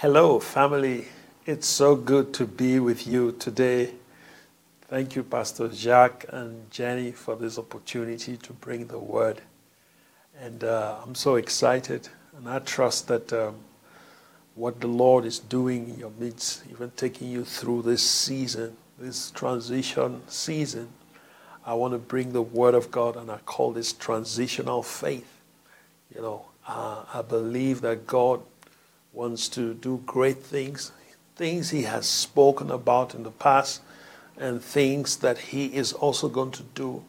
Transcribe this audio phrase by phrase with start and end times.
[0.00, 1.06] Hello, family.
[1.44, 3.94] It's so good to be with you today.
[4.82, 9.40] Thank you, Pastor Jacques and Jenny, for this opportunity to bring the word.
[10.40, 13.56] And uh, I'm so excited, and I trust that um,
[14.54, 19.32] what the Lord is doing in your midst, even taking you through this season, this
[19.32, 20.90] transition season,
[21.66, 25.40] I want to bring the word of God, and I call this transitional faith.
[26.14, 28.42] You know, uh, I believe that God
[29.12, 30.92] wants to do great things,
[31.36, 33.82] things He has spoken about in the past,
[34.36, 37.02] and things that He is also going to do.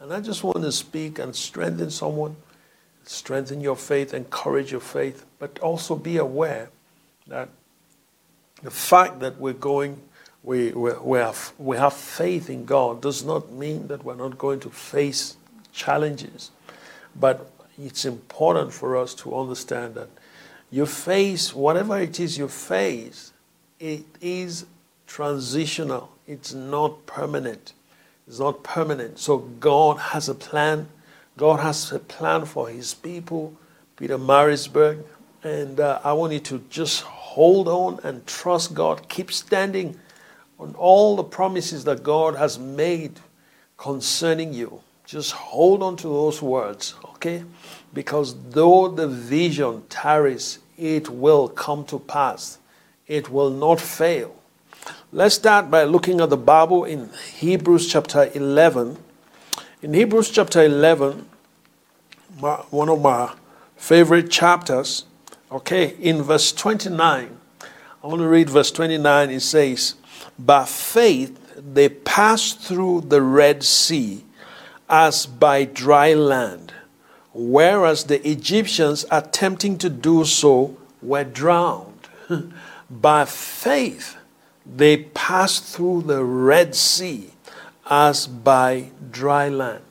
[0.00, 2.36] And I just want to speak and strengthen someone,
[3.04, 6.68] strengthen your faith, encourage your faith, but also be aware
[7.26, 7.48] that
[8.62, 10.00] the fact that we're going,
[10.42, 14.36] we, we, we, have, we have faith in God does not mean that we're not
[14.36, 15.36] going to face
[15.72, 16.50] challenges.
[17.18, 20.08] But it's important for us to understand that
[20.74, 23.32] you face, whatever it is you face,
[23.78, 24.66] it is
[25.06, 26.10] transitional.
[26.26, 27.74] It's not permanent.
[28.26, 29.20] It's not permanent.
[29.20, 30.88] So God has a plan.
[31.36, 33.54] God has a plan for His people,
[33.96, 35.04] Pietermaritzburg.
[35.44, 39.08] And uh, I want you to just hold on and trust God.
[39.08, 39.96] Keep standing
[40.58, 43.20] on all the promises that God has made
[43.76, 44.80] concerning you.
[45.06, 47.44] Just hold on to those words, okay?
[47.92, 52.58] Because though the vision tarries, it will come to pass.
[53.06, 54.34] It will not fail.
[55.12, 58.96] Let's start by looking at the Bible in Hebrews chapter 11.
[59.82, 61.26] In Hebrews chapter 11,
[62.70, 63.34] one of my
[63.76, 65.04] favorite chapters,
[65.50, 67.36] okay, in verse 29,
[68.02, 69.30] I want to read verse 29.
[69.30, 69.94] It says,
[70.38, 74.24] By faith they passed through the Red Sea
[74.88, 76.63] as by dry land
[77.34, 82.08] whereas the Egyptians attempting to do so were drowned.
[82.90, 84.16] By faith,
[84.64, 87.30] they passed through the Red Sea
[87.90, 89.82] as by dry land.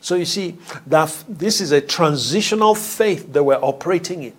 [0.00, 0.56] So you see
[0.86, 4.32] that this is a transitional faith they we're operating in.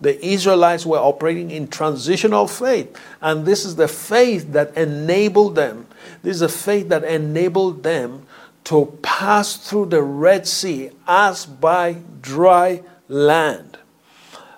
[0.00, 5.86] The Israelites were operating in transitional faith, and this is the faith that enabled them.
[6.22, 8.26] This is a faith that enabled them
[8.64, 13.78] to pass through the Red Sea as by dry land.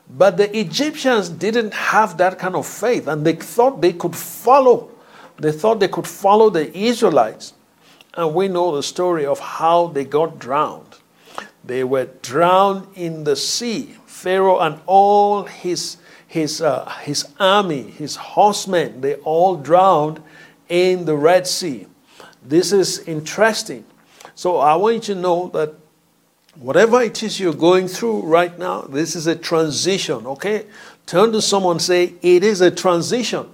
[0.09, 4.91] But the Egyptians didn't have that kind of faith and they thought they could follow.
[5.39, 7.55] They thought they could follow the Israelites.
[8.15, 10.97] And we know the story of how they got drowned.
[11.65, 13.97] They were drowned in the sea.
[14.06, 15.97] Pharaoh and all his,
[16.28, 20.22] his, uh, his army, his horsemen, they all drowned
[20.69, 21.87] in the Red Sea.
[22.43, 23.84] This is interesting
[24.37, 25.75] so I want you to know that
[26.57, 30.67] whatever it is you're going through right now, this is a transition, okay?
[31.07, 33.49] Turn to someone say, It is a transition.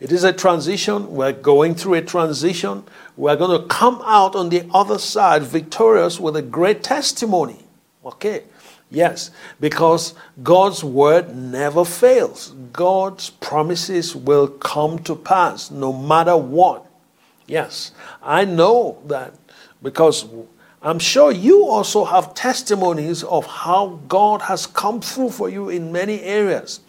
[0.00, 1.12] It is a transition.
[1.12, 2.82] We're going through a transition.
[3.16, 7.64] We're going to come out on the other side victorious with a great testimony.
[8.04, 8.42] Okay?
[8.90, 12.50] Yes, because God's word never fails.
[12.72, 16.85] God's promises will come to pass no matter what.
[17.46, 17.92] Yes,
[18.22, 19.34] I know that
[19.82, 20.26] because
[20.82, 25.92] I'm sure you also have testimonies of how God has come through for you in
[25.92, 26.80] many areas.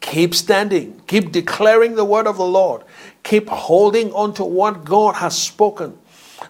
[0.00, 2.82] Keep standing, keep declaring the word of the Lord,
[3.22, 5.98] keep holding on to what God has spoken,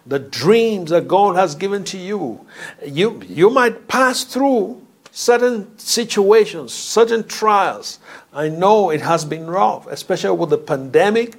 [0.07, 2.45] the dreams that God has given to you.
[2.85, 8.01] You, you might pass through certain situations, certain trials.
[8.33, 11.37] I know it has been rough, especially with the pandemic,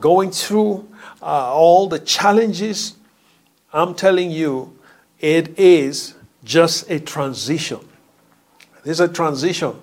[0.00, 0.88] going through
[1.22, 2.94] uh, all the challenges
[3.72, 4.76] I'm telling you,
[5.20, 7.78] it is just a transition.
[8.84, 9.74] It is a transition.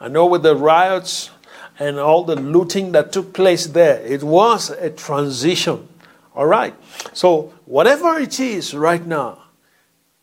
[0.00, 1.30] I know with the riots
[1.78, 5.88] and all the looting that took place there, it was a transition.
[6.34, 6.74] All right.
[7.12, 9.38] So, whatever it is right now,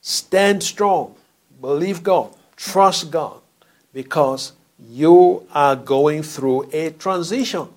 [0.02, 1.16] stand strong,
[1.60, 3.40] believe God, trust God,
[3.94, 4.54] because
[4.90, 7.68] you are going through a transition.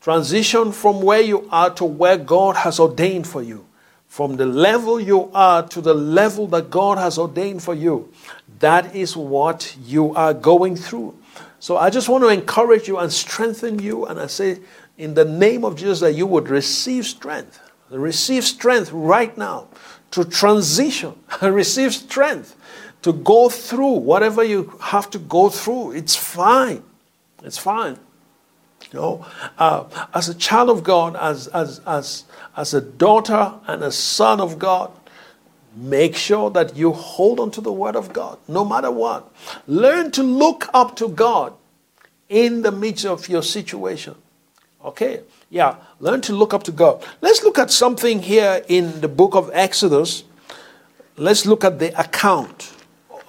[0.00, 3.66] Transition from where you are to where God has ordained for you
[4.10, 8.12] from the level you are to the level that God has ordained for you.
[8.58, 11.16] That is what you are going through.
[11.60, 14.06] So I just want to encourage you and strengthen you.
[14.06, 14.58] And I say,
[14.98, 17.60] in the name of Jesus, that you would receive strength.
[17.88, 19.68] Receive strength right now
[20.10, 21.14] to transition.
[21.42, 22.56] receive strength
[23.02, 25.92] to go through whatever you have to go through.
[25.92, 26.82] It's fine.
[27.44, 27.96] It's fine.
[28.92, 29.26] You know,
[29.58, 29.84] uh,
[30.14, 32.24] as a child of God, as, as, as,
[32.56, 34.90] as a daughter and a son of God,
[35.76, 39.32] make sure that you hold on to the word of God no matter what.
[39.66, 41.54] Learn to look up to God
[42.28, 44.14] in the midst of your situation.
[44.84, 45.20] Okay?
[45.50, 47.04] Yeah, learn to look up to God.
[47.20, 50.24] Let's look at something here in the book of Exodus.
[51.16, 52.72] Let's look at the account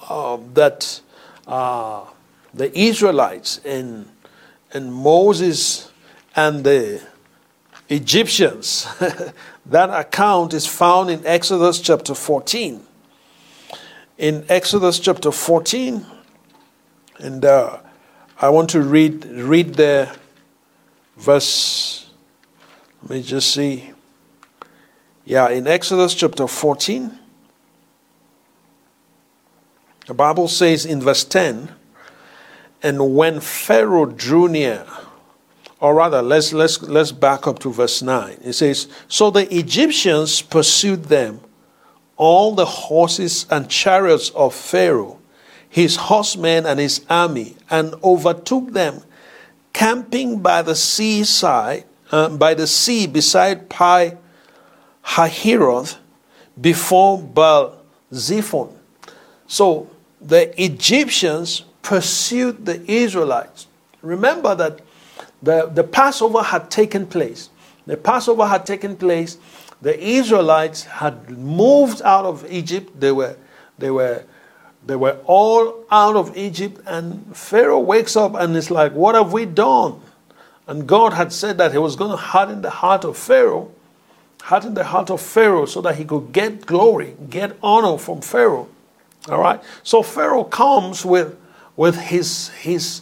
[0.08, 1.02] uh, that
[1.48, 2.06] uh,
[2.54, 4.08] the Israelites and,
[4.74, 5.92] and Moses
[6.36, 7.02] and the
[7.90, 8.88] Egyptians.
[9.66, 12.86] that account is found in Exodus chapter 14.
[14.18, 16.06] In Exodus chapter 14,
[17.18, 17.78] and uh,
[18.40, 20.16] I want to read read the
[21.18, 22.10] verse.
[23.04, 23.92] Let me just see.
[25.26, 27.18] Yeah, in Exodus chapter 14,
[30.08, 31.70] the Bible says in verse 10,
[32.84, 34.86] and when Pharaoh drew near,
[35.80, 38.38] or rather, let's, let's, let's back up to verse 9.
[38.44, 41.42] It says, So the Egyptians pursued them,
[42.18, 45.20] all the horses and chariots of Pharaoh,
[45.68, 49.02] his horsemen and his army, and overtook them,
[49.74, 54.18] camping by the seaside, uh, by the sea beside Pi
[55.04, 55.98] Hahiroth,
[56.60, 57.82] before Baal
[58.14, 58.70] Zephon.
[59.48, 59.90] So
[60.20, 63.68] the Egyptians pursued the Israelites.
[64.02, 64.82] Remember that
[65.42, 67.50] the, the Passover had taken place.
[67.86, 69.38] The Passover had taken place.
[69.82, 73.00] The Israelites had moved out of Egypt.
[73.00, 73.36] They were,
[73.78, 74.24] they were,
[74.86, 76.82] they were all out of Egypt.
[76.86, 80.02] And Pharaoh wakes up and is like, What have we done?
[80.68, 83.72] And God had said that He was going to harden the heart of Pharaoh,
[84.44, 88.68] harden the heart of Pharaoh so that he could get glory, get honor from Pharaoh.
[89.30, 89.62] All right?
[89.84, 91.38] So Pharaoh comes with,
[91.76, 93.02] with his, his,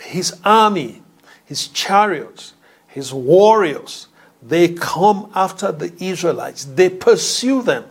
[0.00, 1.02] his army
[1.46, 2.54] his chariots,
[2.88, 4.08] his warriors,
[4.42, 6.64] they come after the Israelites.
[6.64, 7.84] They pursue them.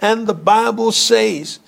[0.00, 1.58] And the Bible says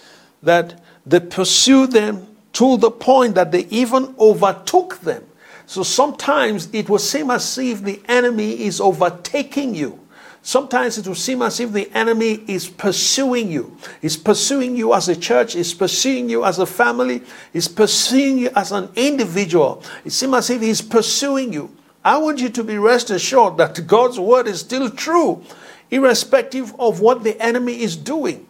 [0.43, 5.25] that they pursue them to the point that they even overtook them.
[5.67, 9.99] So sometimes it will seem as if the enemy is overtaking you.
[10.49, 13.77] Sometimes it will seem as if the enemy is pursuing you.
[14.01, 17.21] He's pursuing you as a church, he's pursuing you as a family,
[17.53, 19.83] he's pursuing you as an individual.
[20.07, 21.77] It seems as if he's pursuing you.
[22.03, 25.45] I want you to be rest assured that God's word is still true,
[25.91, 28.49] irrespective of what the enemy is doing.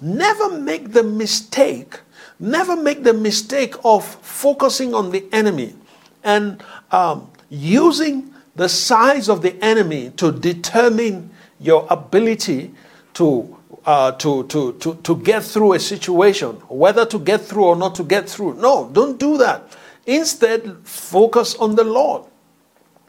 [0.00, 2.00] Never make the mistake,
[2.40, 5.76] never make the mistake of focusing on the enemy
[6.24, 12.74] and um, using the size of the enemy to determine your ability
[13.14, 13.56] to,
[13.86, 17.94] uh, to, to, to, to get through a situation, whether to get through or not
[17.94, 18.54] to get through.
[18.54, 19.76] No, don't do that.
[20.06, 22.24] Instead, focus on the Lord.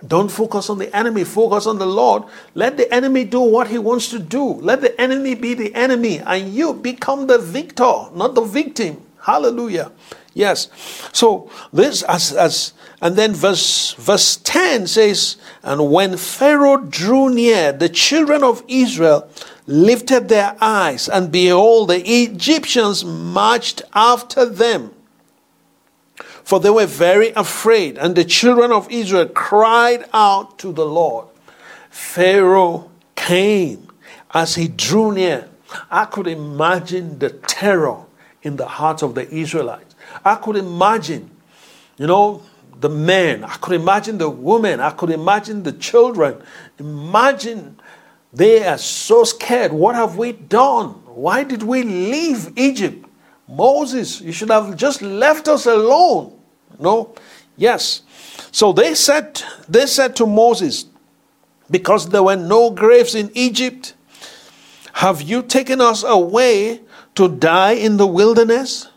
[0.05, 2.23] Don't focus on the enemy, focus on the Lord.
[2.53, 4.53] Let the enemy do what he wants to do.
[4.53, 9.01] Let the enemy be the enemy, and you become the victor, not the victim.
[9.21, 9.91] Hallelujah.
[10.33, 10.69] Yes.
[11.11, 17.71] So this as as and then verse verse 10 says, And when Pharaoh drew near,
[17.71, 19.29] the children of Israel
[19.65, 24.91] lifted their eyes, and behold, the Egyptians marched after them.
[26.43, 31.27] For they were very afraid, and the children of Israel cried out to the Lord.
[31.91, 33.87] Pharaoh came
[34.33, 35.47] as he drew near.
[35.91, 38.05] I could imagine the terror
[38.41, 39.93] in the hearts of the Israelites.
[40.25, 41.29] I could imagine,
[41.97, 42.41] you know,
[42.79, 43.43] the men.
[43.43, 44.79] I could imagine the women.
[44.79, 46.41] I could imagine the children.
[46.79, 47.79] Imagine
[48.31, 49.73] they are so scared.
[49.73, 50.89] What have we done?
[51.05, 53.05] Why did we leave Egypt?
[53.47, 56.39] Moses, you should have just left us alone.
[56.79, 57.15] No?
[57.57, 58.03] Yes.
[58.51, 60.85] So they said they said to Moses,
[61.69, 63.93] because there were no graves in Egypt,
[64.93, 66.81] have you taken us away
[67.15, 68.89] to die in the wilderness?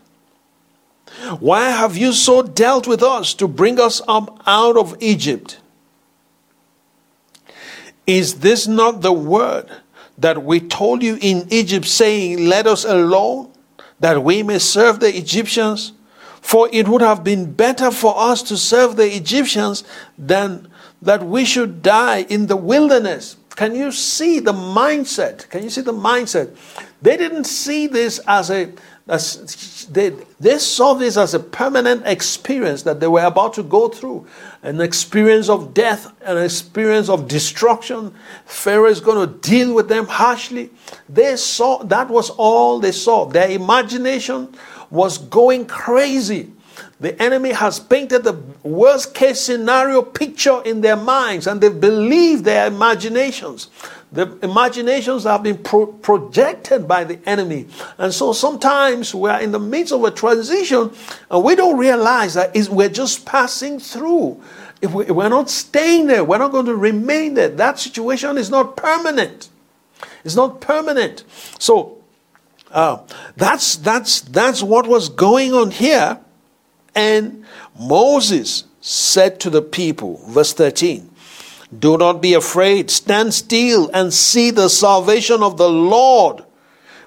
[1.39, 5.59] Why have you so dealt with us to bring us up out of Egypt?
[8.05, 9.69] Is this not the word
[10.17, 13.51] that we told you in Egypt, saying, Let us alone,
[13.99, 15.93] that we may serve the Egyptians?
[16.41, 19.85] For it would have been better for us to serve the Egyptians
[20.17, 20.67] than
[21.01, 23.37] that we should die in the wilderness.
[23.55, 25.47] Can you see the mindset?
[25.49, 26.55] Can you see the mindset?
[27.01, 28.73] They didn't see this as a
[29.05, 34.25] they, they saw this as a permanent experience that they were about to go through
[34.61, 38.13] an experience of death, an experience of destruction.
[38.45, 40.69] Pharaoh is going to deal with them harshly.
[41.09, 43.25] They saw that was all they saw.
[43.25, 44.55] Their imagination
[44.89, 46.53] was going crazy.
[46.99, 52.43] The enemy has painted the worst case scenario picture in their minds and they believe
[52.43, 53.69] their imaginations.
[54.11, 57.67] The imaginations have been pro- projected by the enemy.
[57.97, 60.91] And so sometimes we are in the midst of a transition
[61.31, 64.41] and we don't realize that we're just passing through.
[64.81, 67.49] If we're not staying there, we're not going to remain there.
[67.49, 69.49] That situation is not permanent.
[70.23, 71.23] It's not permanent.
[71.57, 72.03] So
[72.71, 73.03] uh,
[73.37, 76.19] that's that's that's what was going on here.
[76.95, 77.45] And
[77.79, 81.09] Moses said to the people, verse 13,
[81.77, 86.43] Do not be afraid, stand still and see the salvation of the Lord,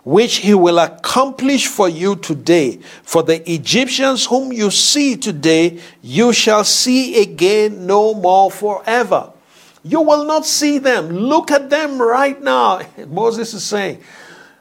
[0.02, 2.80] which he will accomplish for you today.
[3.02, 9.32] For the Egyptians whom you see today, you shall see again no more forever.
[9.84, 11.10] You will not see them.
[11.10, 12.80] Look at them right now.
[13.06, 14.02] Moses is saying,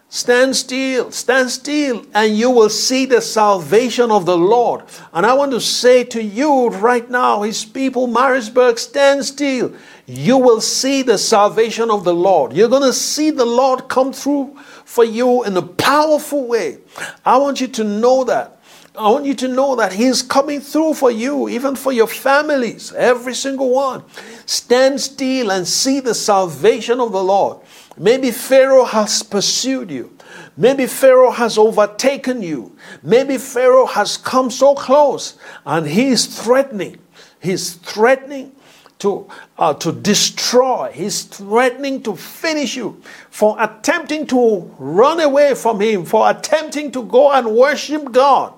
[0.10, 4.84] Stand still, stand still, and you will see the salvation of the Lord.
[5.12, 9.74] And I want to say to you right now, His people, Maritzburg, stand still.
[10.06, 12.54] You will see the salvation of the Lord.
[12.54, 16.78] You're going to see the Lord come through for you in a powerful way.
[17.26, 18.56] I want you to know that.
[18.98, 22.08] I want you to know that He is coming through for you, even for your
[22.08, 24.04] families, every single one.
[24.46, 27.58] Stand still and see the salvation of the Lord.
[27.98, 30.16] Maybe Pharaoh has pursued you.
[30.58, 32.76] Maybe Pharaoh has overtaken you.
[33.04, 36.98] Maybe Pharaoh has come so close and he is threatening.
[37.40, 38.56] He's threatening
[39.00, 40.92] to, uh, to destroy.
[40.94, 47.04] He's threatening to finish you for attempting to run away from him, for attempting to
[47.04, 48.54] go and worship God.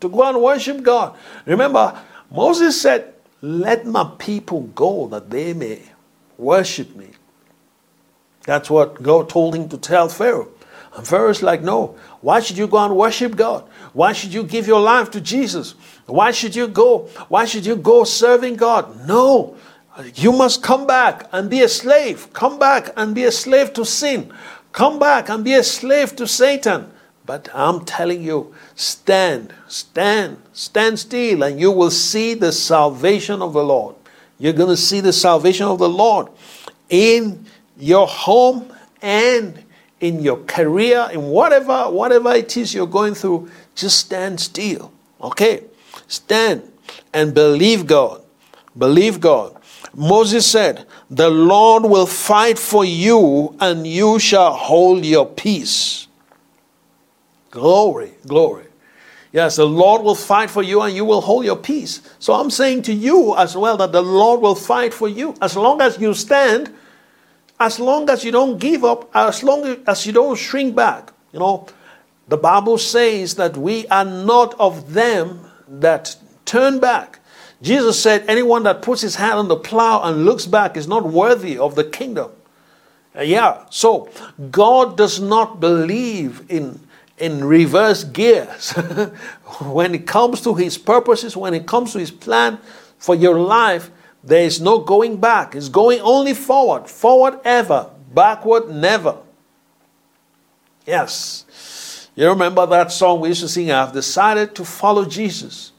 [0.00, 1.16] To go and worship God.
[1.44, 5.82] Remember, Moses said, Let my people go that they may
[6.36, 7.08] worship me.
[8.48, 10.48] That's what God told him to tell Pharaoh.
[10.96, 11.98] And Pharaoh's like, no.
[12.22, 13.68] Why should you go and worship God?
[13.92, 15.74] Why should you give your life to Jesus?
[16.06, 17.08] Why should you go?
[17.28, 19.06] Why should you go serving God?
[19.06, 19.54] No.
[20.14, 22.32] You must come back and be a slave.
[22.32, 24.32] Come back and be a slave to sin.
[24.72, 26.90] Come back and be a slave to Satan.
[27.26, 33.52] But I'm telling you, stand, stand, stand still, and you will see the salvation of
[33.52, 33.96] the Lord.
[34.38, 36.28] You're going to see the salvation of the Lord
[36.88, 37.44] in
[37.78, 39.64] your home and
[40.00, 44.92] in your career, in whatever whatever it is you're going through, just stand still.
[45.20, 45.64] Okay?
[46.06, 46.70] Stand
[47.12, 48.22] and believe God.
[48.76, 49.56] Believe God.
[49.94, 56.06] Moses said, The Lord will fight for you, and you shall hold your peace.
[57.50, 58.66] Glory, glory.
[59.32, 62.00] Yes, the Lord will fight for you and you will hold your peace.
[62.18, 65.34] So I'm saying to you as well that the Lord will fight for you.
[65.42, 66.72] As long as you stand,
[67.60, 71.12] as long as you don't give up, as long as you don't shrink back.
[71.32, 71.66] You know,
[72.28, 77.20] the Bible says that we are not of them that turn back.
[77.60, 81.04] Jesus said, Anyone that puts his hand on the plow and looks back is not
[81.04, 82.30] worthy of the kingdom.
[83.16, 84.08] Uh, yeah, so
[84.50, 86.78] God does not believe in,
[87.18, 88.70] in reverse gears.
[89.60, 92.58] when it comes to his purposes, when it comes to his plan
[92.98, 93.90] for your life,
[94.22, 95.54] there is no going back.
[95.54, 96.88] It's going only forward.
[96.88, 97.90] Forward ever.
[98.12, 99.16] Backward never.
[100.86, 102.08] Yes.
[102.14, 103.70] You remember that song we used to sing?
[103.70, 105.72] I've decided to follow Jesus.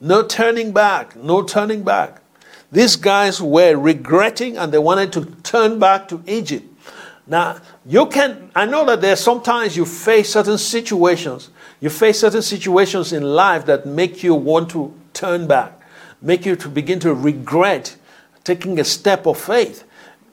[0.00, 1.16] No turning back.
[1.16, 2.22] No turning back.
[2.72, 6.66] These guys were regretting and they wanted to turn back to Egypt.
[7.26, 11.50] Now, you can, I know that there's sometimes you face certain situations.
[11.80, 15.79] You face certain situations in life that make you want to turn back
[16.22, 17.96] make you to begin to regret
[18.44, 19.84] taking a step of faith,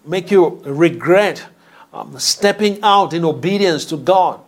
[0.05, 1.45] make you regret
[1.93, 4.39] um, stepping out in obedience to God.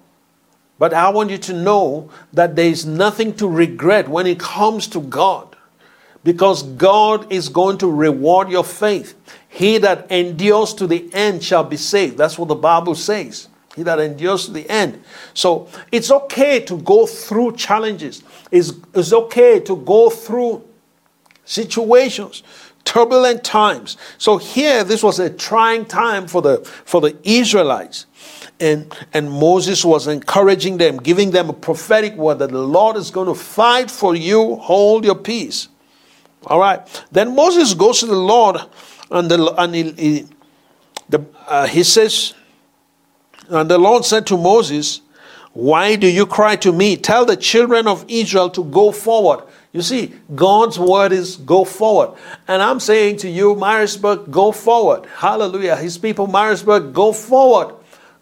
[0.77, 4.87] But I want you to know that there is nothing to regret when it comes
[4.87, 5.55] to God
[6.23, 9.15] because God is going to reward your faith.
[9.47, 12.17] He that endures to the end shall be saved.
[12.17, 13.49] That's what the Bible says.
[13.75, 15.03] He that endures to the end.
[15.33, 18.23] So it's okay to go through challenges.
[18.51, 20.63] It's, it's okay to go through
[21.49, 22.43] situations,
[22.85, 23.97] turbulent times.
[24.17, 28.05] So here, this was a trying time for the for the Israelites.
[28.61, 33.09] And, and Moses was encouraging them, giving them a prophetic word that the Lord is
[33.09, 35.69] going to fight for you, hold your peace.
[36.45, 36.81] All right.
[37.11, 38.57] Then Moses goes to the Lord,
[39.11, 40.27] and, the, and he, he,
[41.07, 42.33] the, uh, he says,
[43.49, 45.01] and the Lord said to Moses,
[45.53, 46.97] Why do you cry to me?
[46.97, 49.45] Tell the children of Israel to go forward.
[49.71, 52.17] You see, God's word is go forward.
[52.47, 55.05] And I'm saying to you, Maritzburg, go forward.
[55.05, 55.75] Hallelujah.
[55.75, 57.75] His people, Maritzburg, go forward.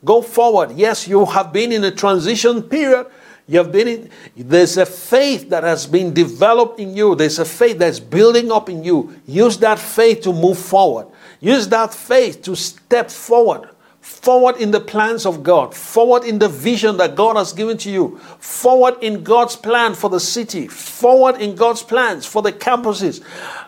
[0.03, 0.71] Go forward.
[0.73, 3.07] Yes, you have been in a transition period.
[3.47, 7.15] You have been in, there's a faith that has been developed in you.
[7.15, 9.15] There's a faith that's building up in you.
[9.25, 11.07] Use that faith to move forward.
[11.39, 13.69] Use that faith to step forward.
[14.07, 17.91] Forward in the plans of God, forward in the vision that God has given to
[17.91, 23.21] you, forward in God's plan for the city, forward in God's plans for the campuses,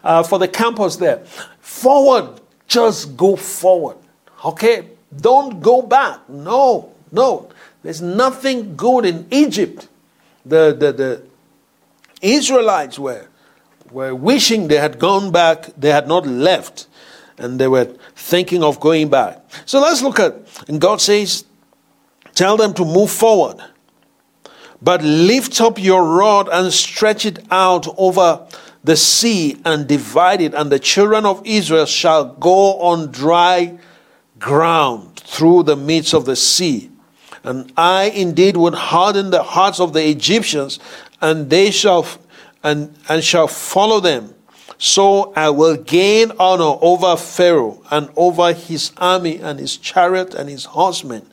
[0.04, 1.20] uh, for the campus there.
[1.60, 3.98] Forward, just go forward.
[4.44, 4.88] Okay?
[5.16, 6.28] Don't go back.
[6.30, 7.50] No, no.
[7.84, 9.88] There's nothing good in Egypt.
[10.46, 11.24] The, the, the
[12.22, 13.28] Israelites were,
[13.92, 16.88] were wishing they had gone back, they had not left,
[17.40, 19.44] and they were thinking of going back.
[19.66, 20.36] So let's look at,
[20.68, 21.46] and God says,
[22.36, 23.58] Tell them to move forward,
[24.82, 28.48] but lift up your rod and stretch it out over
[28.84, 33.78] the sea and divide it, and the children of Israel shall go on dry
[34.38, 36.90] ground through the midst of the sea.
[37.44, 40.80] And I indeed would harden the hearts of the Egyptians,
[41.22, 42.08] and they shall
[42.64, 44.34] and, and shall follow them.
[44.78, 50.50] So I will gain honor over Pharaoh and over his army and his chariot and
[50.50, 51.26] his horsemen.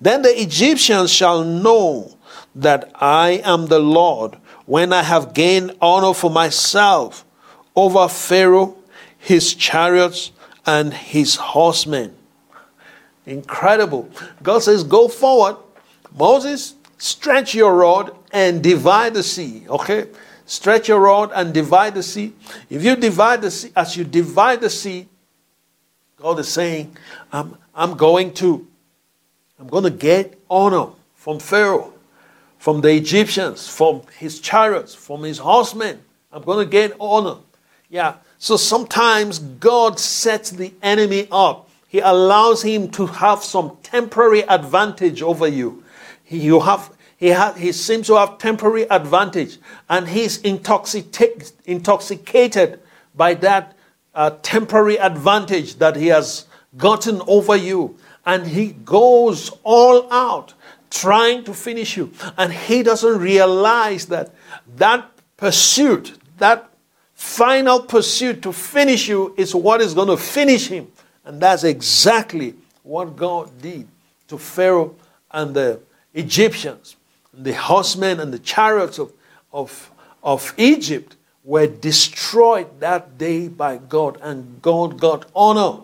[0.00, 2.16] Then the Egyptians shall know
[2.54, 7.24] that I am the Lord when I have gained honor for myself
[7.74, 8.76] over Pharaoh,
[9.18, 10.32] his chariots,
[10.64, 12.14] and his horsemen.
[13.26, 14.08] Incredible.
[14.42, 15.56] God says, Go forward.
[16.16, 19.66] Moses, stretch your rod and divide the sea.
[19.68, 20.06] Okay?
[20.46, 22.32] Stretch your rod and divide the sea.
[22.70, 25.08] If you divide the sea, as you divide the sea,
[26.16, 26.96] God is saying,
[27.32, 28.66] I'm, I'm going to,
[29.60, 31.92] I'm going to get honor from Pharaoh,
[32.58, 36.00] from the Egyptians, from his chariots, from his horsemen.
[36.32, 37.36] I'm going to get honor.
[37.90, 38.14] Yeah.
[38.38, 45.22] So sometimes God sets the enemy up he allows him to have some temporary advantage
[45.22, 45.82] over you.
[46.28, 49.58] You have, he, ha, he seems to have temporary advantage,
[49.88, 52.80] and he's intoxicated,
[53.14, 53.76] by that
[54.14, 56.46] uh, temporary advantage that he has
[56.76, 57.96] gotten over you.
[58.26, 60.52] And he goes all out
[60.90, 62.12] trying to finish you.
[62.36, 64.34] And he doesn't realize that
[64.76, 66.68] that pursuit, that
[67.14, 70.90] final pursuit to finish you, is what is going to finish him.
[71.24, 73.86] And that's exactly what God did
[74.28, 74.94] to Pharaoh
[75.30, 75.80] and the
[76.14, 76.96] Egyptians.
[77.36, 79.12] The horsemen and the chariots of,
[79.52, 79.90] of,
[80.22, 85.80] of Egypt were destroyed that day by God, and God got honor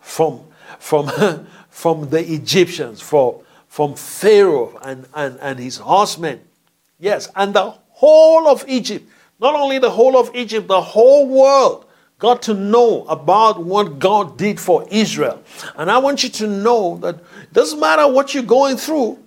[0.00, 0.44] from,
[0.78, 6.40] from, from the Egyptians, for, from Pharaoh and, and, and his horsemen.
[6.98, 9.08] Yes, and the whole of Egypt,
[9.40, 11.86] not only the whole of Egypt, the whole world
[12.18, 15.42] got to know about what God did for Israel.
[15.76, 19.18] And I want you to know that it doesn't matter what you're going through,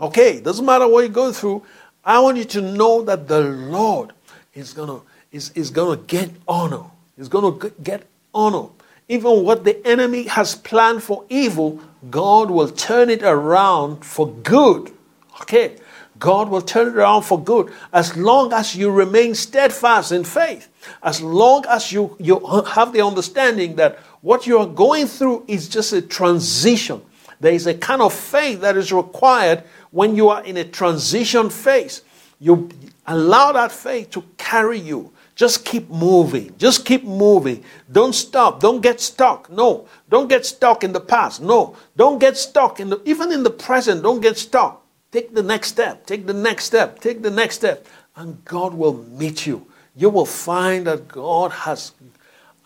[0.00, 1.62] okay, doesn't matter what you're going through.
[2.04, 4.12] I want you to know that the Lord
[4.54, 5.00] is gonna
[5.30, 6.84] is, is gonna get honor.
[7.16, 8.68] He's gonna get honor.
[9.08, 14.92] Even what the enemy has planned for evil, God will turn it around for good.
[15.40, 15.76] Okay.
[16.18, 20.68] God will turn it around for good as long as you remain steadfast in faith,
[21.02, 25.68] as long as you, you have the understanding that what you are going through is
[25.68, 27.02] just a transition.
[27.40, 31.48] There is a kind of faith that is required when you are in a transition
[31.48, 32.02] phase.
[32.40, 32.68] You
[33.06, 35.12] allow that faith to carry you.
[35.36, 36.52] Just keep moving.
[36.58, 37.62] Just keep moving.
[37.90, 38.60] Don't stop.
[38.60, 39.48] Don't get stuck.
[39.48, 39.86] No.
[40.08, 41.40] Don't get stuck in the past.
[41.40, 41.76] No.
[41.96, 44.02] Don't get stuck in the even in the present.
[44.02, 44.82] Don't get stuck.
[45.12, 48.94] Take the next step, take the next step, take the next step, and God will
[48.94, 49.66] meet you.
[49.94, 51.92] You will find that God has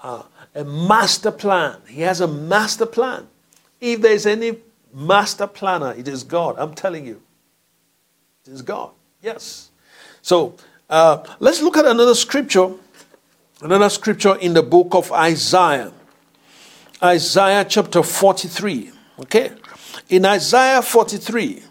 [0.01, 0.23] uh,
[0.55, 1.81] a master plan.
[1.89, 3.27] He has a master plan.
[3.81, 4.59] If there's any
[4.92, 6.57] master planner, it is God.
[6.59, 7.22] I'm telling you.
[8.46, 8.90] It is God.
[9.22, 9.70] Yes.
[10.22, 10.57] So
[10.88, 12.72] uh, let's look at another scripture.
[13.62, 15.92] Another scripture in the book of Isaiah.
[17.03, 18.90] Isaiah chapter 43.
[19.20, 19.53] Okay.
[20.09, 21.62] In Isaiah 43,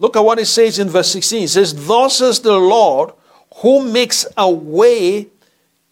[0.00, 1.44] Look at what it says in verse 16.
[1.44, 3.12] It says, Thus says the Lord,
[3.56, 5.28] who makes a way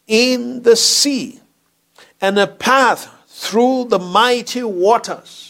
[0.07, 1.39] in the sea
[2.19, 5.48] and a path through the mighty waters,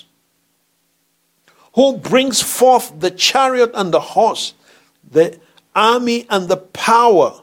[1.76, 4.54] who brings forth the chariot and the horse,
[5.10, 5.40] the
[5.76, 7.42] army and the power.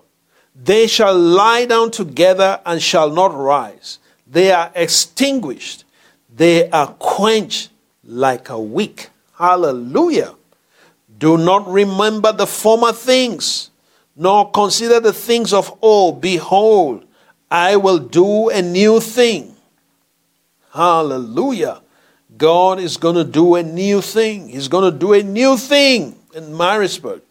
[0.54, 3.98] They shall lie down together and shall not rise.
[4.26, 5.84] They are extinguished.
[6.34, 7.70] They are quenched
[8.04, 9.10] like a wick.
[9.38, 10.34] Hallelujah.
[11.18, 13.70] Do not remember the former things,
[14.16, 16.20] nor consider the things of old.
[16.20, 17.06] Behold,
[17.50, 19.54] I will do a new thing.
[20.72, 21.80] Hallelujah.
[22.37, 24.49] God is going to do a new thing.
[24.49, 27.22] He's going to do a new thing in Maritzburg.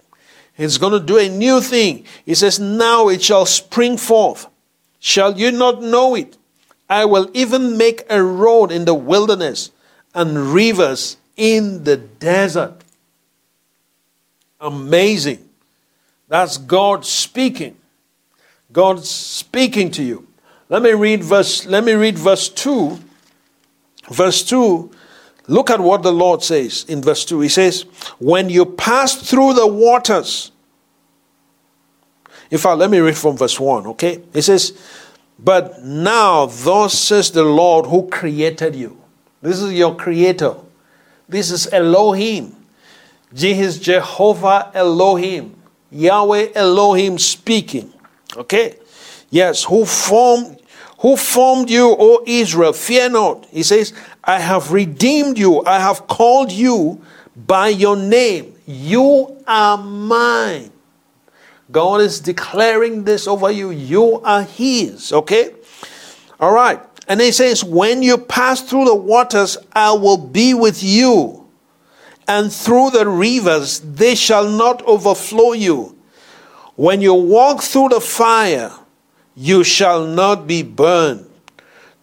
[0.54, 2.06] He's going to do a new thing.
[2.26, 4.48] He says, Now it shall spring forth.
[5.00, 6.38] Shall you not know it?
[6.90, 9.72] I will even make a road in the wilderness
[10.14, 12.84] and rivers in the desert.
[14.60, 15.48] Amazing.
[16.28, 17.76] That's God speaking.
[18.72, 20.28] God speaking to you.
[20.70, 23.00] Let me read verse let me read verse 2.
[24.10, 24.92] Verse 2
[25.48, 27.42] Look at what the Lord says in verse 2.
[27.42, 27.84] He says,
[28.20, 30.52] When you pass through the waters.
[32.50, 34.22] In fact, let me read from verse 1, okay?
[34.34, 34.78] He says,
[35.38, 39.02] But now, thus says the Lord who created you.
[39.42, 40.56] This is your creator.
[41.28, 42.56] This is Elohim.
[43.32, 45.56] This is Jehovah Elohim.
[45.92, 47.94] Yahweh Elohim speaking.
[48.36, 48.78] Okay?
[49.30, 50.62] Yes, who formed
[51.00, 53.46] who formed you, O Israel, fear not.
[53.48, 53.94] He says,
[54.26, 57.02] I have redeemed you, I have called you
[57.36, 58.56] by your name.
[58.66, 60.72] You are mine.
[61.72, 63.72] God is declaring this over you.
[63.72, 65.12] You are His.
[65.12, 65.54] Okay?
[66.40, 66.80] All right.
[67.08, 71.48] And He says, When you pass through the waters, I will be with you.
[72.28, 75.96] And through the rivers, they shall not overflow you.
[76.76, 78.72] When you walk through the fire,
[79.36, 81.30] you shall not be burned,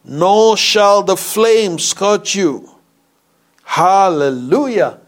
[0.03, 2.69] nor shall the flame scorch you.
[3.63, 4.99] Hallelujah.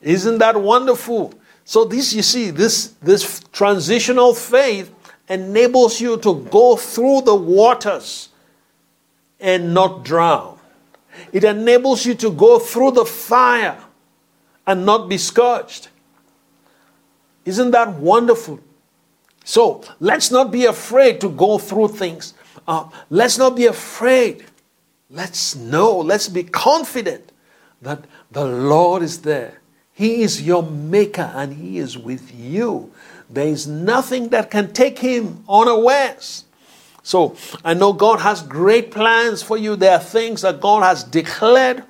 [0.00, 1.34] Isn't that wonderful?
[1.64, 4.92] So this you see this this transitional faith
[5.28, 8.30] enables you to go through the waters
[9.38, 10.58] and not drown.
[11.32, 13.78] It enables you to go through the fire
[14.66, 15.88] and not be scorched.
[17.44, 18.60] Isn't that wonderful?
[19.44, 22.34] So let's not be afraid to go through things.
[22.66, 24.44] Uh, let's not be afraid.
[25.08, 27.32] Let's know, let's be confident
[27.82, 29.60] that the Lord is there.
[29.92, 32.92] He is your maker and He is with you.
[33.28, 36.44] There is nothing that can take Him unawares.
[37.02, 39.76] So I know God has great plans for you.
[39.76, 41.84] There are things that God has declared,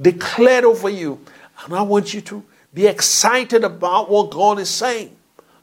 [0.00, 1.20] declared over you.
[1.64, 5.16] And I want you to be excited about what God is saying.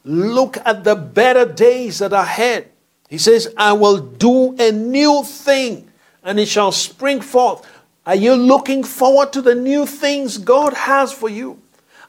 [0.03, 2.72] Look at the better days that are ahead.
[3.09, 5.89] He says, I will do a new thing
[6.23, 7.69] and it shall spring forth.
[8.05, 11.59] Are you looking forward to the new things God has for you?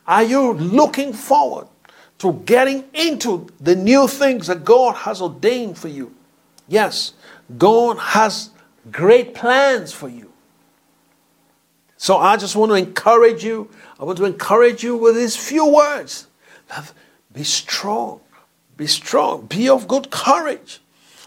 [0.06, 1.66] Are you looking forward
[2.18, 6.14] to getting into the new things that God has ordained for you?
[6.68, 7.12] Yes,
[7.58, 8.50] God has
[8.90, 10.32] great plans for you.
[11.96, 13.70] So I just want to encourage you.
[13.98, 16.26] I want to encourage you with these few words.
[17.32, 18.20] Be strong.
[18.76, 19.46] Be strong.
[19.46, 20.80] Be of good courage.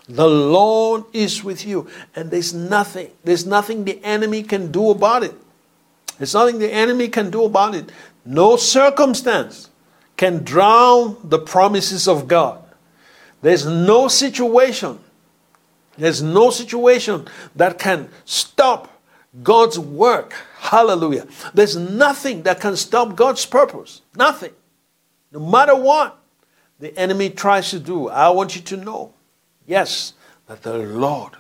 [0.09, 1.87] The Lord is with you.
[2.15, 5.35] And there's nothing, there's nothing the enemy can do about it.
[6.17, 7.91] There's nothing the enemy can do about it.
[8.25, 9.69] No circumstance
[10.15, 12.63] can drown the promises of God.
[13.41, 14.99] There's no situation,
[15.97, 19.01] there's no situation that can stop
[19.43, 20.33] God's work.
[20.59, 21.27] Hallelujah.
[21.53, 24.01] There's nothing that can stop God's purpose.
[24.15, 24.53] Nothing.
[25.31, 26.17] No matter what
[26.79, 29.13] the enemy tries to do, I want you to know,
[29.67, 30.13] yes,
[30.47, 31.33] that the Lord,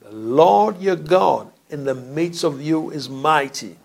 [0.00, 3.76] the Lord your God in the midst of you is mighty.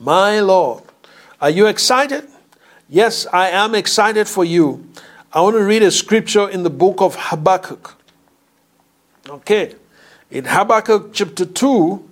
[0.00, 0.82] My Lord.
[1.40, 2.28] Are you excited?
[2.88, 4.88] Yes, I am excited for you.
[5.32, 7.94] I want to read a scripture in the book of Habakkuk.
[9.28, 9.74] Okay.
[10.30, 12.08] In Habakkuk chapter 2,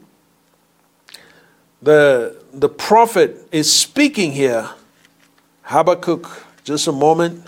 [1.82, 4.70] the, the prophet is speaking here
[5.62, 7.44] Habakkuk, just a moment.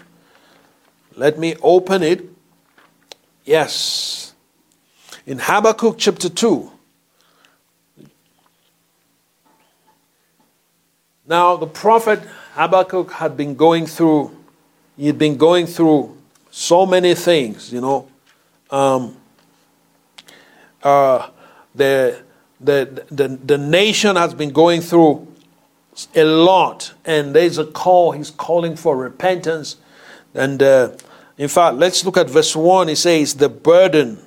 [1.14, 2.24] Let me open it.
[3.48, 4.34] Yes.
[5.24, 6.70] In Habakkuk chapter 2.
[11.26, 12.20] Now, the prophet
[12.52, 14.36] Habakkuk had been going through,
[14.98, 16.14] he had been going through
[16.50, 18.06] so many things, you know.
[18.70, 19.16] Um,
[20.82, 21.30] uh,
[21.74, 22.22] the,
[22.60, 25.26] the, the, the nation has been going through
[26.14, 28.12] a lot, and there's a call.
[28.12, 29.76] He's calling for repentance.
[30.34, 30.90] And uh,
[31.38, 32.88] in fact, let's look at verse 1.
[32.88, 34.20] He says, The burden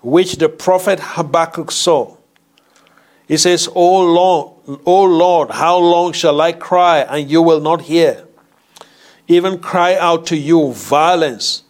[0.00, 2.16] which the prophet Habakkuk saw.
[3.26, 7.82] He says, O Lord, O Lord, how long shall I cry and you will not
[7.82, 8.24] hear?
[9.26, 11.64] Even cry out to you violence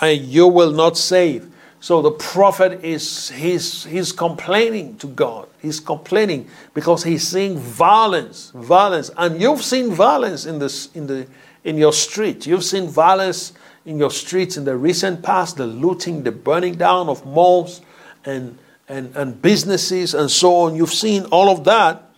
[0.00, 1.48] and you will not save.
[1.80, 5.48] So the prophet is he's he's complaining to God.
[5.60, 11.26] He's complaining because he's seeing violence, violence, and you've seen violence in this in the
[11.64, 12.46] in your street.
[12.46, 13.52] You've seen violence
[13.84, 17.80] in your streets in the recent past, the looting, the burning down of malls
[18.24, 20.76] and and, and businesses and so on.
[20.76, 22.10] You've seen all of that.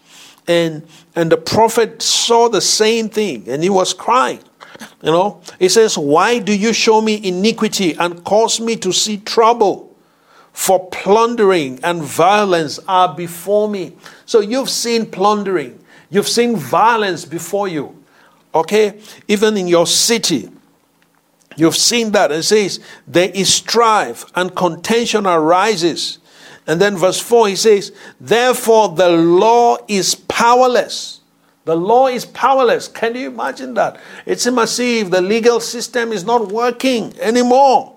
[0.46, 4.40] And and the prophet saw the same thing and he was crying.
[5.02, 9.18] You know, he says, Why do you show me iniquity and cause me to see
[9.18, 9.94] trouble?
[10.52, 13.96] For plundering and violence are before me.
[14.24, 18.02] So you've seen plundering, you've seen violence before you.
[18.54, 19.00] Okay?
[19.26, 20.48] Even in your city.
[21.56, 22.32] You've seen that.
[22.32, 26.18] It says, There is strife and contention arises.
[26.66, 31.20] And then verse 4, he says, Therefore the law is powerless.
[31.64, 32.88] The law is powerless.
[32.88, 33.98] Can you imagine that?
[34.26, 37.96] It's as if the legal system is not working anymore.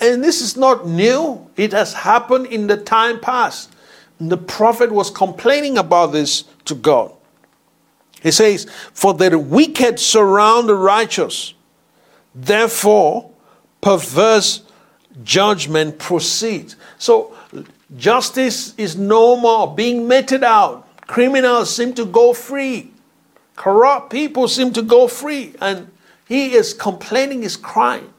[0.00, 3.74] And this is not new, it has happened in the time past.
[4.18, 7.12] And the prophet was complaining about this to God.
[8.22, 11.54] He says, For the wicked surround the righteous,
[12.36, 13.30] therefore
[13.80, 14.62] perverse
[15.24, 16.76] judgment proceeds.
[16.98, 17.34] So
[17.96, 20.86] justice is no more being meted out.
[21.06, 22.92] Criminals seem to go free.
[23.56, 25.54] Corrupt people seem to go free.
[25.60, 25.90] And
[26.28, 28.12] he is complaining, is crying.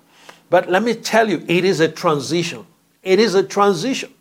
[0.49, 2.65] But let me tell you, it is a transition.
[3.03, 4.13] It is a transition.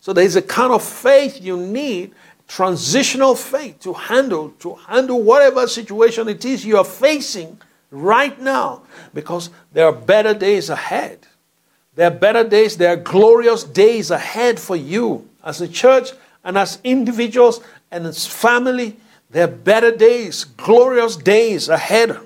[0.00, 2.12] So there's a kind of faith you need,
[2.48, 7.58] transitional faith to handle, to handle whatever situation it is you are facing
[7.94, 8.82] right now.
[9.12, 11.26] Because there are better days ahead.
[11.94, 16.10] There are better days, there are glorious days ahead for you as a church
[16.42, 18.96] and as individuals and as family.
[19.30, 22.18] There are better days, glorious days ahead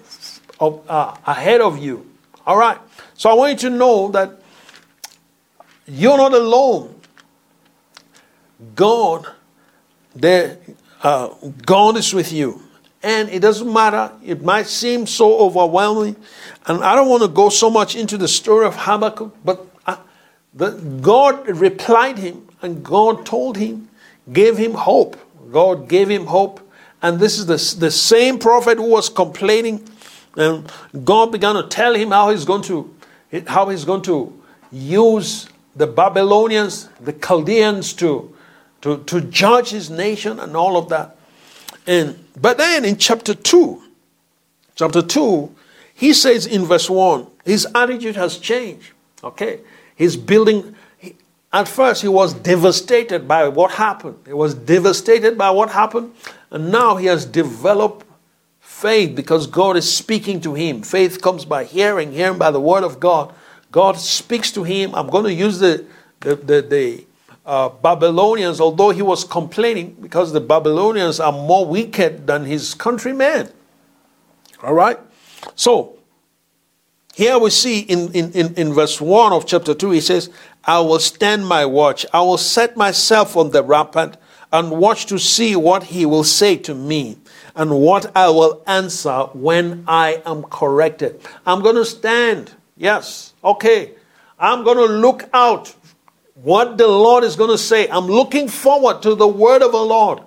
[0.59, 2.11] of, uh, ahead of you.
[2.47, 2.79] All right.
[3.15, 4.41] So I want you to know that
[5.87, 6.95] you're not alone.
[8.75, 9.27] God,
[10.15, 10.59] there,
[11.03, 11.29] uh,
[11.65, 12.63] God is with you.
[13.03, 14.13] And it doesn't matter.
[14.25, 16.17] It might seem so overwhelming.
[16.67, 19.97] And I don't want to go so much into the story of Habakkuk, but uh,
[20.53, 23.89] the, God replied him and God told him,
[24.33, 25.17] gave him hope.
[25.53, 26.61] God gave him hope.
[27.01, 29.89] And this is the, the same prophet who was complaining.
[30.37, 30.71] And
[31.05, 32.95] God began to tell him how he's going to
[33.47, 34.33] how he's going to
[34.73, 38.35] use the Babylonians, the Chaldeans to,
[38.81, 41.18] to, to judge his nation and all of that.
[41.89, 43.83] And but then in chapter 2,
[44.77, 45.53] chapter 2,
[45.95, 48.93] he says in verse 1, his attitude has changed.
[49.25, 49.61] Okay?
[49.97, 50.77] He's building
[51.53, 54.19] at first, he was devastated by what happened.
[54.27, 56.13] He was devastated by what happened.
[56.51, 58.07] And now he has developed
[58.61, 60.83] faith because God is speaking to him.
[60.83, 63.35] Faith comes by hearing, hearing by the word of God.
[63.73, 64.95] God speaks to him.
[64.95, 65.87] I'm going to use the,
[66.21, 67.07] the, the, the
[67.49, 73.51] uh, Babylonians, although he was complaining because the Babylonians are more wicked than his countrymen.
[74.63, 74.99] All right?
[75.55, 75.99] So,
[77.15, 80.29] here we see in, in, in, in verse 1 of chapter 2, he says,
[80.63, 82.05] I will stand my watch.
[82.13, 84.19] I will set myself on the rampart
[84.53, 87.17] and watch to see what he will say to me
[87.57, 91.23] and what I will answer when I am corrected.
[91.47, 92.53] I'm going to stand.
[92.77, 93.33] Yes.
[93.43, 93.95] Okay.
[94.39, 95.75] I'm going to look out
[96.43, 97.89] what the Lord is going to say.
[97.89, 100.23] I'm looking forward to the word of the Lord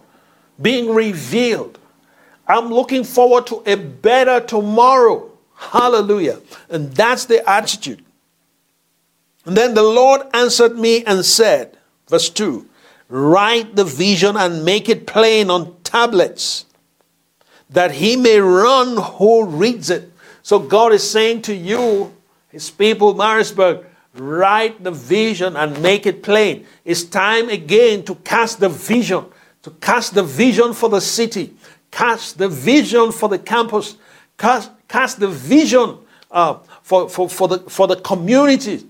[0.61, 1.79] being revealed.
[2.47, 5.31] I'm looking forward to a better tomorrow.
[5.55, 6.41] Hallelujah.
[6.69, 8.03] And that's the attitude.
[9.45, 12.67] And then the Lord answered me and said, verse 2
[13.07, 16.65] Write the vision and make it plain on tablets,
[17.69, 20.11] that he may run who reads it.
[20.43, 22.13] So God is saying to you,
[22.49, 26.65] his people, Maritzburg, write the vision and make it plain.
[26.83, 29.25] It's time again to cast the vision,
[29.63, 31.53] to cast the vision for the city,
[31.89, 33.97] cast the vision for the campus,
[34.37, 35.97] cast, cast the vision
[36.29, 38.85] uh, for, for, for, the, for the community.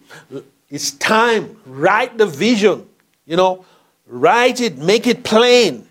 [0.69, 1.57] It's time.
[1.65, 2.87] Write the vision.
[3.25, 3.65] You know,
[4.07, 5.87] write it, make it plain.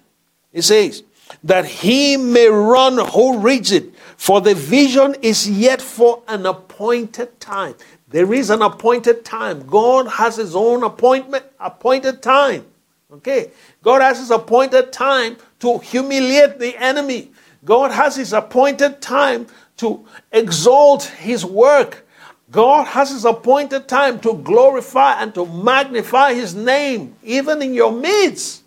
[0.52, 1.04] It says,
[1.44, 3.94] that he may run who reads it.
[4.16, 7.74] For the vision is yet for an appointed time.
[8.10, 9.66] There is an appointed time.
[9.66, 12.66] God has his own appointment, appointed time.
[13.12, 13.52] Okay?
[13.82, 17.30] God has his appointed time to humiliate the enemy.
[17.64, 19.46] God has his appointed time
[19.76, 22.06] to exalt his work.
[22.50, 27.92] God has his appointed time to glorify and to magnify his name, even in your
[27.92, 28.64] midst.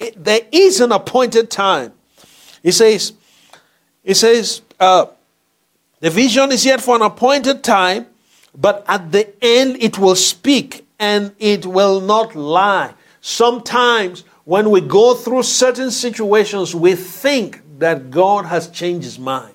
[0.00, 1.92] It, there is an appointed time.
[2.62, 3.12] He says,
[4.02, 5.06] he says, uh,
[6.00, 8.06] the vision is yet for an appointed time,
[8.54, 12.94] but at the end it will speak and it will not lie.
[13.20, 19.54] Sometimes when we go through certain situations, we think that God has changed his mind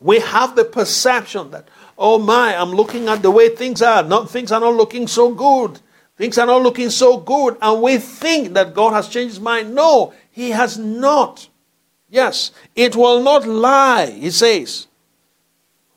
[0.00, 1.68] we have the perception that,
[1.98, 4.02] oh my, I'm looking at the way things are.
[4.02, 5.80] Not, things are not looking so good.
[6.16, 7.56] Things are not looking so good.
[7.60, 9.74] And we think that God has changed his mind.
[9.74, 11.48] No, he has not.
[12.08, 14.85] Yes, it will not lie, he says.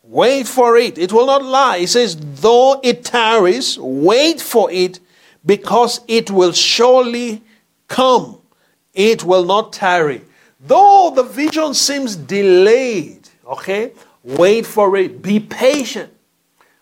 [0.10, 0.98] Wait for it.
[0.98, 1.78] It will not lie.
[1.78, 5.00] He says, though it tarries, wait for it
[5.46, 7.44] because it will surely
[7.88, 8.42] come.
[8.96, 10.24] It will not tarry.
[10.60, 13.92] Though the vision seems delayed, okay,
[14.24, 15.22] wait for it.
[15.22, 16.12] Be patient.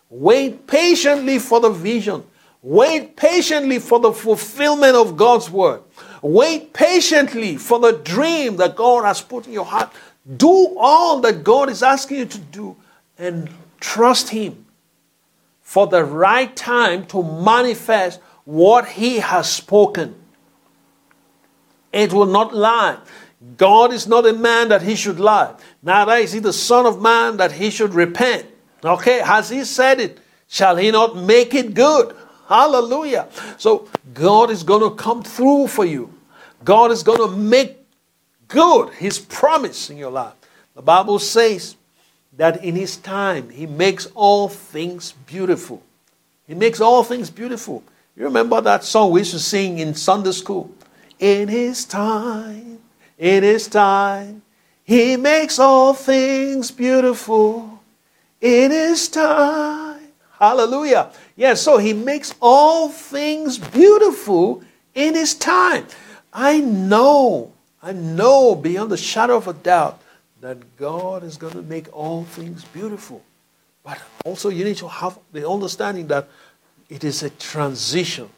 [0.08, 2.24] Wait patiently for the vision.
[2.62, 5.82] Wait patiently for the fulfillment of God's word.
[6.22, 9.92] Wait patiently for the dream that God has put in your heart.
[10.38, 12.76] Do all that God is asking you to do
[13.18, 13.50] and
[13.80, 14.64] trust Him
[15.62, 20.14] for the right time to manifest what He has spoken.
[21.92, 22.98] It will not lie.
[23.56, 25.54] God is not a man that He should lie.
[25.82, 28.46] Neither is He the Son of Man that He should repent.
[28.84, 30.20] Okay, has He said it?
[30.48, 32.14] Shall He not make it good?
[32.48, 33.28] Hallelujah.
[33.58, 36.14] So God is going to come through for you.
[36.64, 37.78] God is going to make
[38.48, 40.32] good his promise in your life.
[40.74, 41.76] The Bible says
[42.38, 45.82] that in his time he makes all things beautiful.
[46.46, 47.82] He makes all things beautiful.
[48.16, 50.70] You remember that song we used to sing in Sunday school?
[51.18, 52.78] In his time,
[53.18, 54.42] in his time,
[54.84, 57.80] he makes all things beautiful.
[58.40, 60.00] In his time.
[60.38, 61.10] Hallelujah.
[61.36, 64.62] Yes, so he makes all things beautiful
[64.94, 65.86] in his time.
[66.32, 70.00] I know, I know beyond the shadow of a doubt
[70.40, 73.22] that God is going to make all things beautiful.
[73.82, 76.28] But also, you need to have the understanding that
[76.88, 78.28] it is a transition.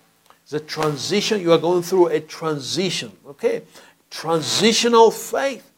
[0.42, 1.40] It's a transition.
[1.40, 3.12] You are going through a transition.
[3.26, 3.62] Okay?
[4.10, 5.70] Transitional faith.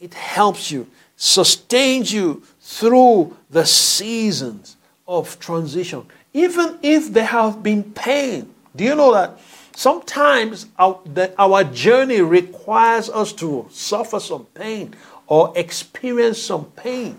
[0.00, 7.82] It helps you, sustains you through the seasons of transition even if there have been
[7.82, 8.54] pain.
[8.76, 9.38] Do you know that?
[9.74, 14.94] Sometimes our, the, our journey requires us to suffer some pain
[15.28, 17.18] or experience some pain.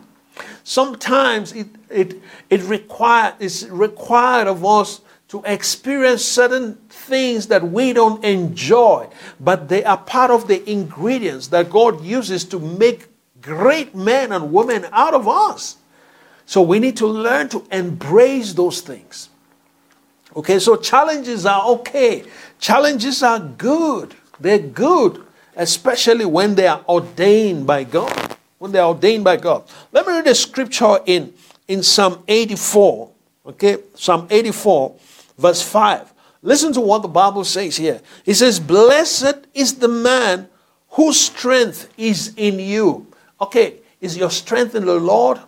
[0.63, 7.93] Sometimes it, it, it require, it's required of us to experience certain things that we
[7.93, 9.08] don't enjoy,
[9.39, 13.08] but they are part of the ingredients that God uses to make
[13.41, 15.78] great men and women out of us.
[16.45, 19.30] So we need to learn to embrace those things.
[20.36, 22.24] Okay, so challenges are okay.
[22.60, 24.15] Challenges are good.
[24.39, 25.24] They're good,
[25.60, 28.38] especially when they are ordained by God.
[28.58, 29.63] When they are ordained by God.
[29.91, 31.34] Let me read a scripture in,
[31.67, 33.12] in Psalm 84.
[33.45, 34.95] Okay, Psalm 84,
[35.38, 36.13] verse 5.
[36.41, 38.02] Listen to what the Bible says here.
[38.26, 40.48] It says, Blessed is the man
[40.91, 43.08] whose strength is in you.
[43.41, 45.39] Okay, is your strength in the Lord?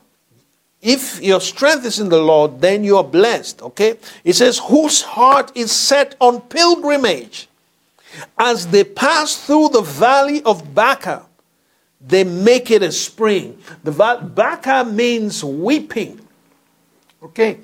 [0.81, 3.61] If your strength is in the Lord, then you are blessed.
[3.61, 3.97] Okay?
[4.23, 7.47] It says, whose heart is set on pilgrimage.
[8.37, 11.25] As they pass through the valley of Baca,
[11.99, 13.57] they make it a spring.
[13.83, 16.19] The Baca means weeping.
[17.21, 17.59] Okay?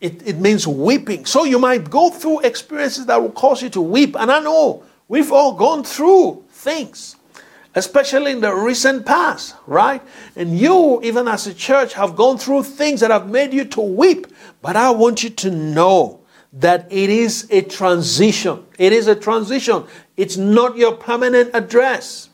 [0.00, 1.24] It, it means weeping.
[1.24, 4.16] So you might go through experiences that will cause you to weep.
[4.18, 7.16] And I know we've all gone through things
[7.74, 10.02] especially in the recent past, right?
[10.36, 13.80] And you, even as a church, have gone through things that have made you to
[13.80, 14.26] weep.
[14.60, 16.20] But I want you to know
[16.52, 18.64] that it is a transition.
[18.78, 19.84] It is a transition.
[20.16, 22.28] It's not your permanent address.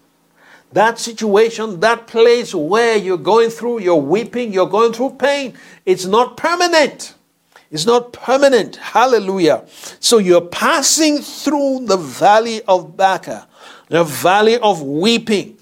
[0.73, 5.55] That situation, that place where you're going through, you're weeping, you're going through pain,
[5.87, 7.15] it's not permanent.
[7.71, 8.77] It's not permanent.
[8.77, 9.65] Hallelujah.
[10.01, 13.49] So you're passing through the valley of Baca
[13.89, 15.59] the valley of weeping,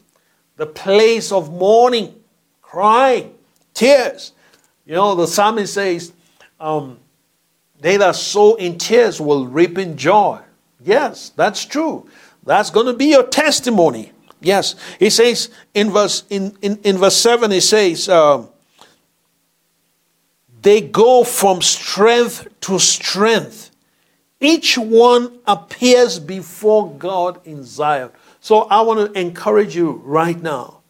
[0.56, 2.14] the place of mourning,
[2.60, 3.34] crying,
[3.72, 4.32] tears.
[4.84, 6.12] You know, the psalmist says,
[6.60, 6.98] um,
[7.80, 10.40] They that sow in tears will reap in joy.
[10.84, 12.08] Yes, that's true.
[12.44, 14.12] That's going to be your testimony.
[14.40, 14.76] Yes.
[14.98, 18.48] He says in verse in, in, in verse 7, he says, um,
[20.62, 23.70] they go from strength to strength.
[24.40, 28.10] Each one appears before God in Zion.
[28.40, 30.80] So I want to encourage you right now.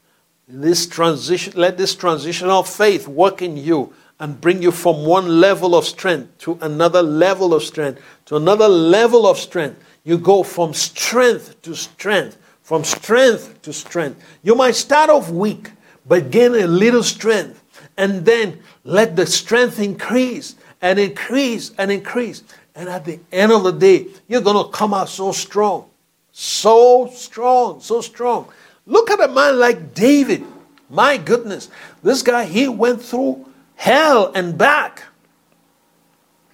[0.48, 5.74] This transition, let this transitional faith work in you and bring you from one level
[5.74, 9.82] of strength to another level of strength, to another level of strength.
[10.04, 14.22] You go from strength to strength, from strength to strength.
[14.42, 15.70] You might start off weak,
[16.06, 17.62] but gain a little strength,
[17.96, 22.42] and then let the strength increase and increase and increase.
[22.74, 25.88] And at the end of the day, you're going to come out so strong.
[26.32, 28.48] So strong, so strong.
[28.84, 30.44] Look at a man like David.
[30.88, 31.70] My goodness.
[32.02, 33.46] This guy, he went through
[33.76, 35.04] hell and back.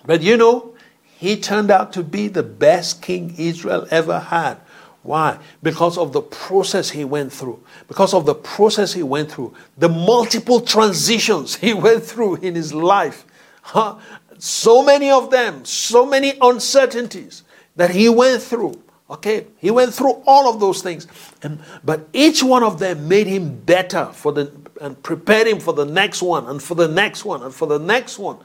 [0.04, 0.74] But you know,
[1.18, 4.58] he turned out to be the best king Israel ever had.
[5.02, 5.38] Why?
[5.62, 7.62] Because of the process he went through.
[7.88, 9.54] Because of the process he went through.
[9.78, 13.24] The multiple transitions he went through in his life.
[13.62, 13.98] Huh?
[14.38, 17.44] So many of them, so many uncertainties
[17.76, 18.81] that he went through.
[19.12, 21.06] Okay, he went through all of those things,
[21.42, 24.50] and, but each one of them made him better for the
[24.80, 27.78] and prepared him for the next one and for the next one and for the
[27.78, 28.38] next one.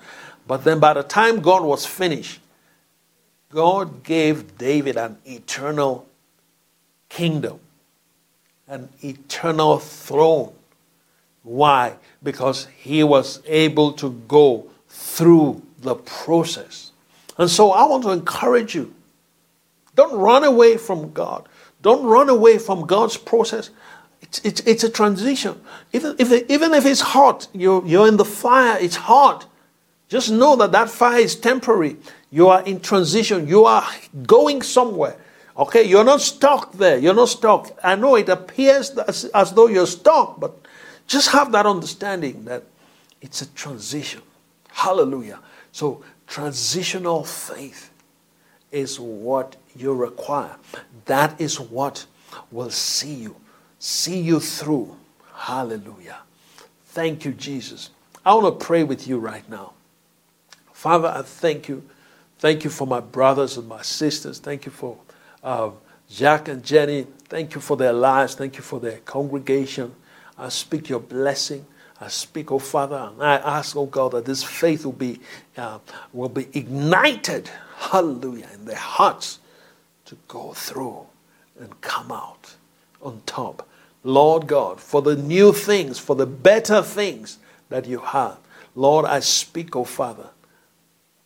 [0.45, 2.41] But then, by the time God was finished,
[3.49, 6.05] God gave David an eternal
[7.07, 7.61] kingdom,
[8.67, 10.53] an eternal throne.
[11.43, 11.95] Why?
[12.21, 16.91] Because he was able to go through the process.
[17.37, 18.93] And so I want to encourage you
[19.97, 21.49] don't run away from God.
[21.81, 23.71] Don't run away from God's process.
[24.21, 25.59] It's, it's, it's a transition.
[25.91, 29.47] Even if, even if it's hot, you're, you're in the fire, it's hot.
[30.07, 31.97] Just know that that fire is temporary.
[32.29, 33.47] You are in transition.
[33.47, 33.85] You are
[34.25, 35.17] going somewhere.
[35.57, 36.99] Okay, you're not stuck there.
[36.99, 37.71] You're not stuck.
[37.83, 40.55] I know it appears as, as though you're stuck, but
[41.07, 42.63] just have that understanding that
[43.21, 44.21] it's a transition.
[44.69, 45.39] Hallelujah.
[45.71, 47.89] So, transitional faith
[48.71, 50.55] is what you require.
[51.05, 52.05] That is what
[52.51, 53.35] will see you,
[53.79, 54.95] see you through.
[55.33, 56.17] Hallelujah.
[56.87, 57.91] Thank you, Jesus.
[58.25, 59.73] I want to pray with you right now.
[60.73, 61.83] Father, I thank you.
[62.39, 64.39] Thank you for my brothers and my sisters.
[64.39, 64.97] Thank you for
[65.43, 65.71] uh,
[66.09, 67.07] Jack and Jenny.
[67.29, 68.35] Thank you for their lives.
[68.35, 69.95] Thank you for their congregation.
[70.37, 71.65] I speak your blessing.
[71.99, 75.19] I speak, oh Father, and I ask, oh God, that this faith will be,
[75.57, 75.79] uh,
[76.13, 79.39] will be ignited, hallelujah, in their hearts
[80.05, 81.05] to go through
[81.59, 82.55] and come out
[83.01, 83.67] on top.
[84.03, 88.37] Lord God, for the new things, for the better things that you have.
[88.75, 90.29] Lord, I speak, oh Father,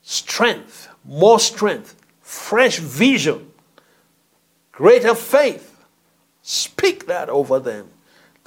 [0.02, 3.52] strength, more strength, fresh vision,
[4.72, 5.68] greater faith.
[6.42, 7.88] Speak that over them.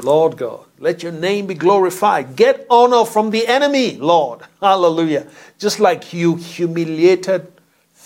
[0.03, 2.35] Lord God, let your name be glorified.
[2.35, 4.41] Get honor from the enemy, Lord.
[4.61, 5.29] Hallelujah.
[5.59, 7.54] Just like you humiliated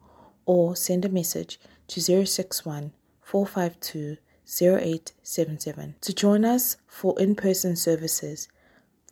[0.44, 4.16] or send a message to 061 452
[4.48, 5.96] 0877.
[6.00, 8.48] To join us for in person services,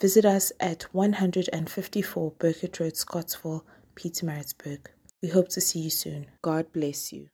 [0.00, 3.64] visit us at 154 Burkett Road, Scottsville,
[3.96, 4.86] Pietermaritzburg.
[5.22, 6.26] We hope to see you soon.
[6.42, 7.28] God bless you.